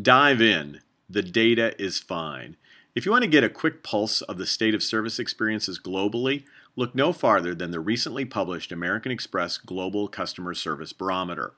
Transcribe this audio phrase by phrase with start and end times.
[0.00, 0.82] Dive in.
[1.08, 2.56] The data is fine.
[2.94, 6.44] If you want to get a quick pulse of the state of service experiences globally,
[6.76, 11.54] look no farther than the recently published American Express Global Customer Service Barometer.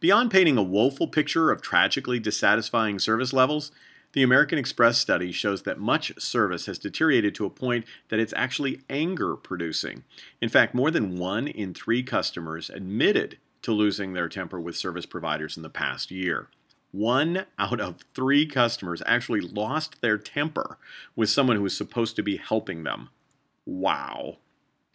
[0.00, 3.70] Beyond painting a woeful picture of tragically dissatisfying service levels,
[4.12, 8.34] the American Express study shows that much service has deteriorated to a point that it's
[8.36, 10.02] actually anger producing.
[10.40, 15.06] In fact, more than one in three customers admitted to losing their temper with service
[15.06, 16.48] providers in the past year.
[16.90, 20.78] One out of three customers actually lost their temper
[21.14, 23.10] with someone who was supposed to be helping them.
[23.66, 24.38] Wow.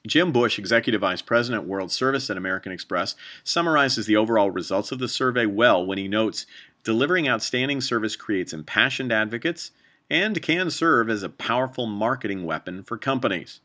[0.06, 5.00] Jim Bush, Executive Vice President, World Service at American Express, summarizes the overall results of
[5.00, 6.46] the survey well when he notes
[6.84, 9.72] delivering outstanding service creates impassioned advocates
[10.10, 13.62] and can serve as a powerful marketing weapon for companies.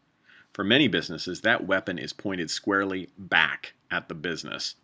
[0.53, 4.77] For many businesses, that weapon is pointed squarely back at the business.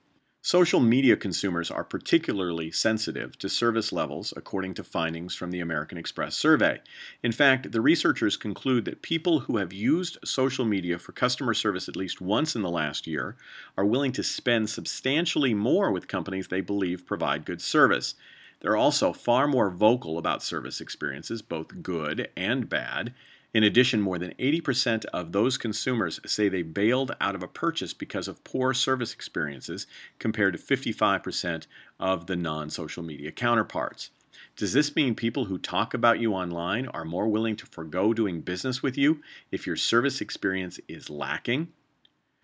[0.47, 5.97] Social media consumers are particularly sensitive to service levels, according to findings from the American
[5.97, 6.83] Express survey.
[7.23, 11.89] In fact, the researchers conclude that people who have used social media for customer service
[11.89, 13.37] at least once in the last year
[13.79, 18.15] are willing to spend substantially more with companies they believe provide good service.
[18.61, 23.15] They're also far more vocal about service experiences, both good and bad,
[23.55, 27.95] in addition, more than 80% of those consumers say they bailed out of a purchase
[27.95, 29.87] because of poor service experiences,
[30.19, 31.69] compared to 55%
[32.01, 34.11] of the non social media counterparts.
[34.57, 38.41] Does this mean people who talk about you online are more willing to forego doing
[38.41, 39.21] business with you
[39.53, 41.69] if your service experience is lacking?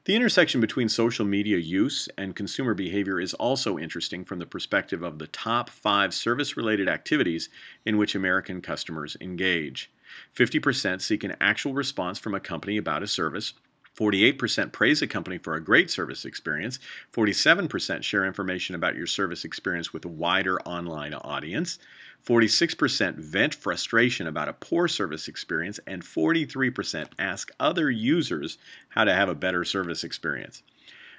[0.04, 5.02] The intersection between social media use and consumer behavior is also interesting from the perspective
[5.02, 7.48] of the top five service related activities
[7.84, 9.90] in which American customers engage.
[10.36, 13.54] 50% seek an actual response from a company about a service.
[13.98, 16.78] 48% praise a company for a great service experience.
[17.12, 21.78] 47% share information about your service experience with a wider online audience.
[22.26, 25.80] 46% vent frustration about a poor service experience.
[25.86, 28.58] And 43% ask other users
[28.90, 30.62] how to have a better service experience.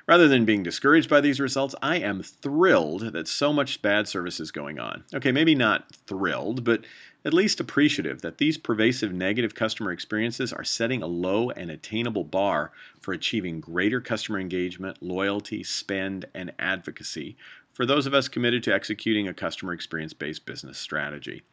[0.08, 4.40] Rather than being discouraged by these results, I am thrilled that so much bad service
[4.40, 5.04] is going on.
[5.14, 6.84] Okay, maybe not thrilled, but
[7.24, 12.24] at least appreciative that these pervasive negative customer experiences are setting a low and attainable
[12.24, 17.38] bar for achieving greater customer engagement, loyalty, spend, and advocacy
[17.74, 21.44] for those of us committed to executing a customer experience based business strategy.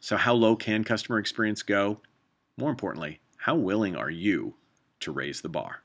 [0.00, 2.00] So, how low can customer experience go?
[2.56, 4.54] More importantly, how willing are you
[5.00, 5.82] to raise the bar?